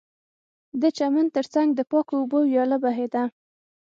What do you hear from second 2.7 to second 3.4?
بهېده